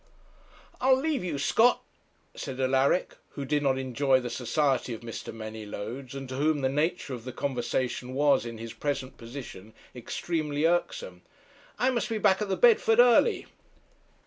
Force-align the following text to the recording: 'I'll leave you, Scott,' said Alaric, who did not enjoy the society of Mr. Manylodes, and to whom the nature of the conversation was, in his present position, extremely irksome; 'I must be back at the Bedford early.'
'I'll 0.81 0.97
leave 0.99 1.23
you, 1.23 1.37
Scott,' 1.37 1.83
said 2.33 2.59
Alaric, 2.59 3.17
who 3.33 3.45
did 3.45 3.61
not 3.61 3.77
enjoy 3.77 4.19
the 4.19 4.31
society 4.31 4.95
of 4.95 5.01
Mr. 5.01 5.31
Manylodes, 5.31 6.15
and 6.15 6.27
to 6.29 6.37
whom 6.37 6.61
the 6.61 6.69
nature 6.69 7.13
of 7.13 7.23
the 7.23 7.31
conversation 7.31 8.15
was, 8.15 8.43
in 8.43 8.57
his 8.57 8.73
present 8.73 9.15
position, 9.17 9.73
extremely 9.95 10.65
irksome; 10.65 11.21
'I 11.77 11.91
must 11.91 12.09
be 12.09 12.17
back 12.17 12.41
at 12.41 12.49
the 12.49 12.57
Bedford 12.57 12.97
early.' 12.97 13.45